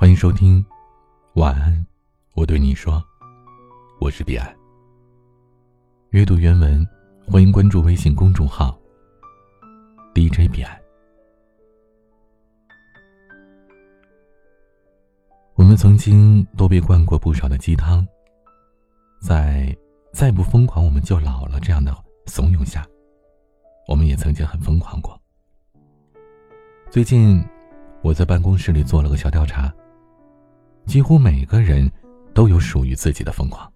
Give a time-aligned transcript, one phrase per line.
[0.00, 0.64] 欢迎收听，
[1.34, 1.84] 晚安，
[2.34, 3.04] 我对你说，
[4.00, 4.56] 我是彼岸。
[6.10, 6.86] 阅读原文，
[7.26, 8.78] 欢迎关注微信公众号
[10.14, 10.80] DJ 彼岸。
[15.56, 18.06] 我们曾经都被灌过不少的鸡汤，
[19.20, 19.76] 在
[20.14, 21.92] “再不疯狂我们就老了”这样的
[22.26, 22.86] 怂恿下，
[23.88, 25.20] 我们也曾经很疯狂过。
[26.88, 27.44] 最近，
[28.00, 29.74] 我在办公室里做了个小调查。
[30.88, 31.86] 几乎每个人
[32.32, 33.70] 都有属于自己的疯狂。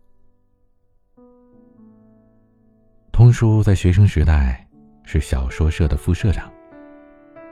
[3.13, 4.67] 通叔在学生时代
[5.05, 6.51] 是小说社的副社长，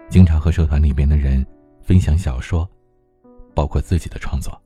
[0.08, 1.46] 经常和社团里边的人
[1.82, 2.66] 分享小说，
[3.54, 4.58] 包括自己的创作。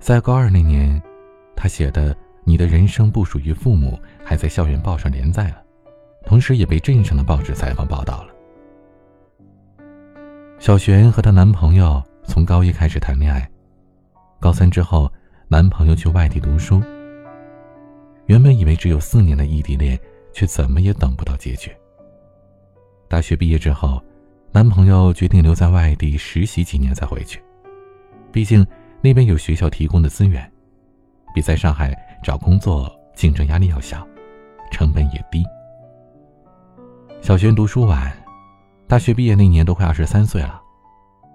[0.00, 1.00] 在高二那年，
[1.54, 5.62] 他写的《你的人生不属于父母》还在校园报上连载了，
[6.24, 8.34] 同时也被镇上的报纸采访报道了。
[10.58, 12.02] 小璇和她男朋友。
[12.24, 13.48] 从高一开始谈恋爱，
[14.40, 15.10] 高三之后，
[15.48, 16.82] 男朋友去外地读书。
[18.26, 19.98] 原本以为只有四年的异地恋，
[20.32, 21.70] 却怎么也等不到结局。
[23.08, 24.02] 大学毕业之后，
[24.52, 27.42] 男朋友决定留在外地实习几年再回去，
[28.30, 28.66] 毕竟
[29.00, 30.50] 那边有学校提供的资源，
[31.34, 31.92] 比在上海
[32.22, 34.06] 找工作竞争压力要小，
[34.70, 35.44] 成本也低。
[37.20, 38.10] 小璇读书晚，
[38.86, 40.61] 大学毕业那年都快二十三岁了。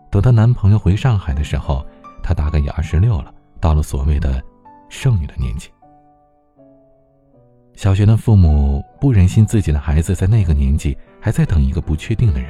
[0.10, 1.86] 等她男朋友回上海的时候，
[2.24, 4.44] 她大概也二十六了，到了所谓的
[4.90, 5.70] 剩女的年纪。
[7.76, 12.50] 小璇的父母不忍心自己的孩子在那个年纪还在等一个不确定的人，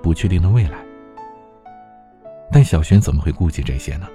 [0.00, 0.78] 不确定的未来。
[2.52, 4.06] 但小璇怎么会顾及这些呢？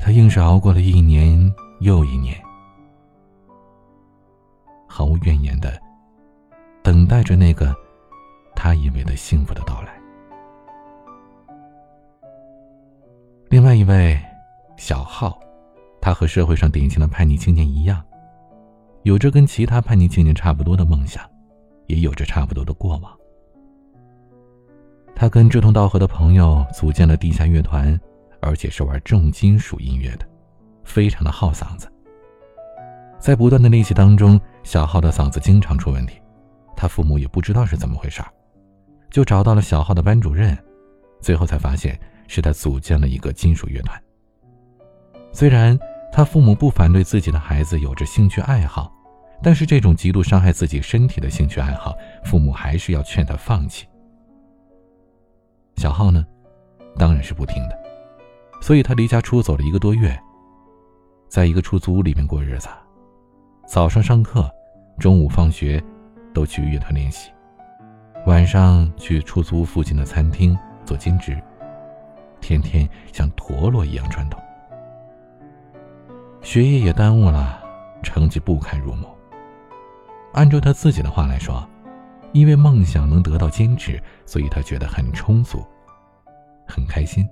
[0.00, 2.36] 她硬是熬过了一年又一年，
[4.88, 5.80] 毫无怨言的
[6.82, 7.72] 等待着那个
[8.54, 9.95] 她以为的幸福的到来。
[13.48, 14.20] 另外一位，
[14.76, 15.38] 小浩，
[16.00, 18.02] 他和社会上典型的叛逆青年一样，
[19.04, 21.22] 有着跟其他叛逆青年差不多的梦想，
[21.86, 23.16] 也有着差不多的过往。
[25.14, 27.98] 他跟志同道合的朋友组建了地下乐团，
[28.40, 30.26] 而且是玩重金属音乐的，
[30.82, 31.90] 非常的耗嗓子。
[33.20, 36.20] 在不断的练习当中，小浩的嗓子经常出问题，
[36.76, 38.20] 他父母也不知道是怎么回事
[39.08, 40.58] 就找到了小浩的班主任，
[41.20, 41.96] 最后才发现。
[42.28, 44.02] 是他组建了一个金属乐团。
[45.32, 45.78] 虽然
[46.12, 48.90] 他父母不反对自己的孩子有着兴趣爱好，
[49.42, 51.94] 但是这种极度伤害自己身体的兴趣爱好，
[52.24, 53.86] 父母还是要劝他放弃。
[55.76, 56.24] 小浩呢，
[56.96, 57.78] 当然是不听的，
[58.62, 60.18] 所以他离家出走了一个多月，
[61.28, 62.68] 在一个出租屋里面过日子，
[63.68, 64.50] 早上上课，
[64.98, 65.82] 中午放学，
[66.32, 67.30] 都去乐团练习，
[68.24, 70.56] 晚上去出租屋附近的餐厅
[70.86, 71.38] 做兼职。
[72.40, 74.40] 天天像陀螺一样转动，
[76.40, 77.60] 学业也耽误了，
[78.02, 79.08] 成绩不堪入目。
[80.32, 81.66] 按照他自己的话来说，
[82.32, 85.64] 因为梦想能得到坚持，所以他觉得很充足，
[86.66, 87.26] 很开心。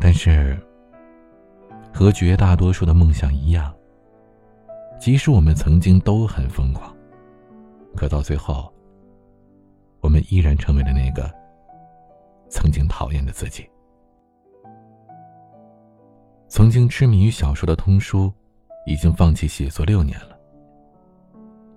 [0.00, 0.58] 但是，
[1.92, 3.72] 和绝大多数的梦想一样，
[4.98, 6.94] 即使我们曾经都很疯狂，
[7.96, 8.72] 可到最后，
[10.00, 11.37] 我们依然成为了那个。
[12.48, 13.68] 曾经讨厌的自己，
[16.48, 18.32] 曾经痴迷于小说的通书，
[18.86, 20.36] 已经放弃写作六年了。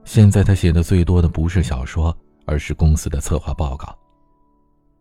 [0.06, 3.96] 现在他写的最多的不是小说，而是公司的策划报告。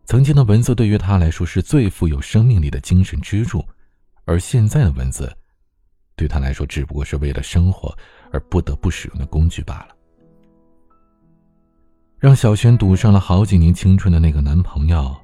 [0.04, 3.64] 曾经的文字对于他来说是最富有生命力的精神支柱，
[4.24, 5.32] 而现在的文字，
[6.16, 7.96] 对他来说只不过是为了生活
[8.32, 9.96] 而不得不使用的工具罢了。
[12.18, 15.16] 让小璇赌上了好几年青春的那个男朋友。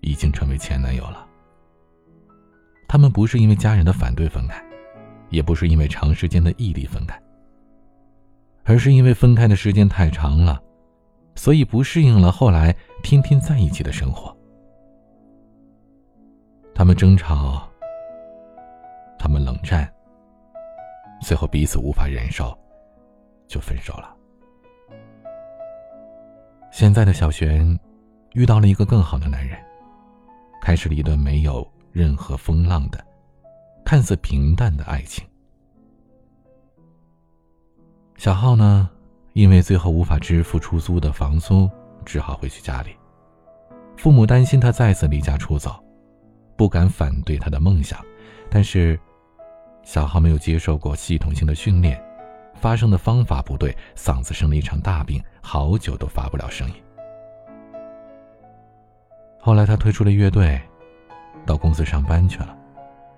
[0.00, 1.26] 已经成为前男友了。
[2.88, 4.60] 他们不是因为家人的反对分开，
[5.28, 7.20] 也不是因为长时间的异地分开，
[8.64, 10.60] 而是因为分开的时间太长了，
[11.36, 14.36] 所以不适应了后来天天在一起的生活。
[16.74, 17.68] 他们争吵，
[19.18, 19.88] 他们冷战，
[21.20, 22.58] 最后彼此无法忍受，
[23.46, 24.16] 就分手了。
[26.72, 27.78] 现在的小璇
[28.32, 29.56] 遇到了一个更好的男人。
[30.60, 33.04] 开始了一段没有任何风浪的、
[33.84, 35.24] 看似平淡的爱情。
[38.16, 38.88] 小浩呢，
[39.32, 41.68] 因为最后无法支付出租的房租，
[42.04, 42.90] 只好回去家里。
[43.96, 45.82] 父母担心他再次离家出走，
[46.56, 47.98] 不敢反对他的梦想，
[48.50, 48.98] 但是
[49.82, 52.02] 小浩没有接受过系统性的训练，
[52.54, 56.74] 发声的方法不对，嗓子生了一场大病，好久都发不了声音。
[59.40, 60.60] 后来他退出了乐队，
[61.46, 62.56] 到公司上班去了。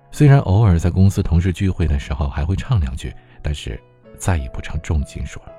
[0.09, 3.81] 虽然偶尔在公司同事聚会的时候还会唱两句，但是
[4.17, 5.51] 再也不唱重金属了。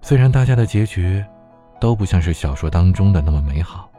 [0.00, 1.24] 虽然大家的结局
[1.80, 3.90] 都不像是小说当中的那么美好，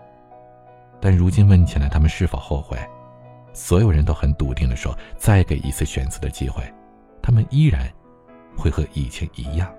[1.02, 2.78] 但如今问起来，他们是否后悔？
[3.54, 6.64] 所有人都很笃定的说，再给一次选择的机会，
[7.22, 7.92] 他们依然
[8.56, 9.70] 会和以前一样。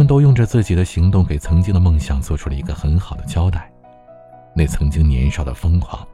[0.00, 3.70] 他们都用着自己的行动，给曾经的梦想做出了一个很好的交代。
[4.56, 6.08] 那曾经年少的疯狂，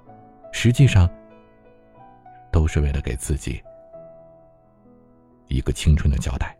[0.50, 1.08] 实际上
[2.50, 3.62] 都是为了给自己
[5.46, 6.58] 一个青春的交代。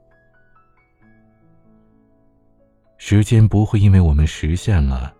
[2.96, 5.12] 时间不会因为我们实现了，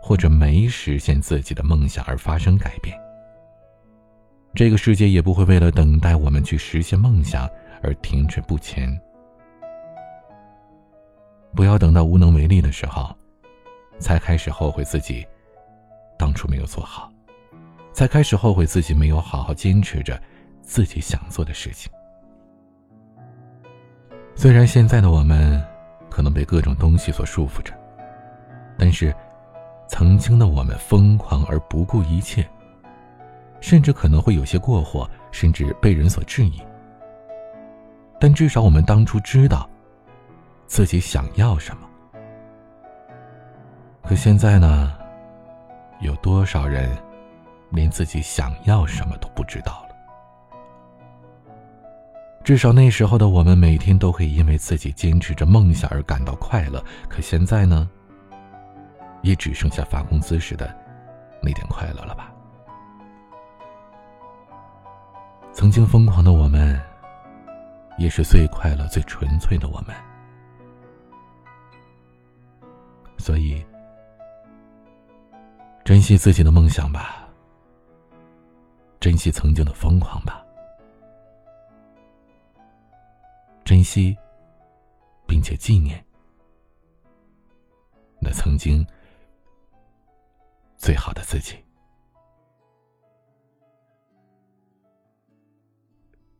[0.00, 2.96] 或者没实现自己的梦想而发生改变。
[4.54, 7.50] 这个世界也不会为了等待我们去实现梦想
[7.82, 8.96] 而停滞不前。
[11.58, 13.12] 不要等到无能为力的时候，
[13.98, 15.26] 才开始后悔自己
[16.16, 17.10] 当初没有做好，
[17.92, 20.22] 才开始后悔自己没有好好坚持着
[20.62, 21.90] 自己想做的事情。
[24.36, 25.60] 虽然现在的我们
[26.08, 27.74] 可能被各种东西所束缚着，
[28.78, 29.12] 但是
[29.88, 32.48] 曾经的我们疯狂而不顾一切，
[33.60, 36.62] 甚至可能会有些过火，甚至被人所质疑。
[38.20, 39.68] 但至少我们当初知道。
[40.68, 41.88] 自己想要什么？
[44.04, 44.94] 可现在呢？
[46.00, 46.96] 有多少人
[47.70, 49.96] 连自己想要什么都不知道了？
[52.44, 56.84] 至少那时候的我们，每天都可以因为自己坚持着梦想而感到快乐。
[57.08, 57.88] 可现在呢？
[59.22, 60.72] 也只剩下发工资时的
[61.42, 62.32] 那点快乐了吧？
[65.52, 66.80] 曾经疯狂的我们，
[67.96, 69.96] 也是最快乐、最纯粹的我们。
[73.28, 73.62] 所以，
[75.84, 77.28] 珍惜自己的梦想吧，
[79.00, 80.42] 珍惜曾经的疯狂吧，
[83.66, 84.16] 珍惜，
[85.26, 86.02] 并且纪念
[88.18, 88.82] 那曾经
[90.78, 91.54] 最好的自己。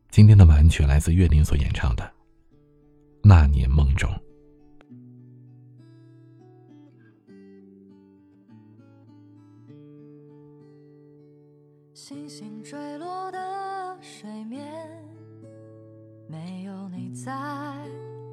[0.09, 2.03] 今天的晚曲来自岳林所演唱的
[3.21, 4.11] 《那年梦中》。
[12.09, 14.67] 星星坠落的水面，
[16.27, 17.31] 没有你在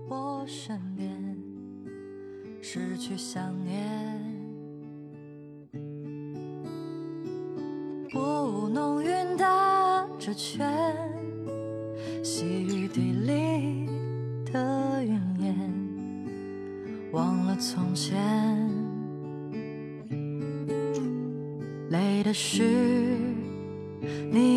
[0.09, 1.15] 我身边，
[2.63, 4.19] 失去想念。
[8.15, 10.73] 雾浓云打着圈，
[12.25, 13.91] 细雨滴里
[14.51, 18.17] 的云烟，忘了从前，
[21.91, 23.16] 累的是。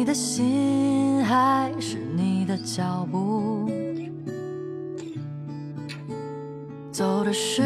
[0.10, 3.70] 的心还是你的脚步，
[6.92, 7.62] 走的是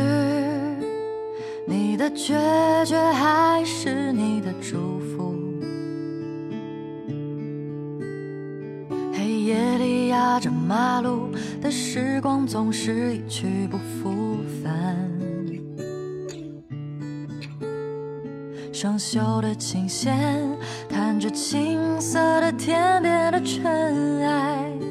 [1.66, 2.34] 你的决
[2.86, 5.34] 绝还是你的祝福？
[9.14, 11.30] 黑夜里压着马路
[11.62, 14.10] 的时光总是一去不复
[18.84, 20.14] 生锈的琴弦，
[20.90, 24.83] 弹着青色的天边的尘埃。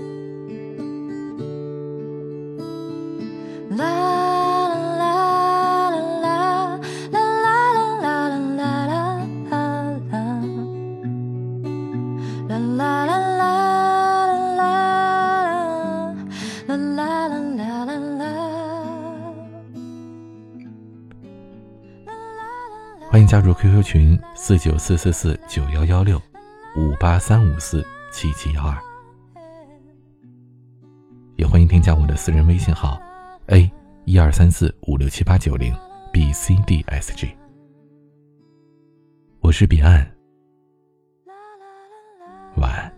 [23.33, 26.21] 加入 qq 群四九四四四九幺幺六
[26.77, 28.77] 五八三五四七七幺二
[31.37, 33.01] 也欢迎添加我的私人微信号
[33.47, 33.73] a
[34.05, 35.75] 一二三四五六七八九零
[36.13, 37.31] bcdsg
[39.41, 40.07] 我是彼岸
[42.57, 42.92] 晚安。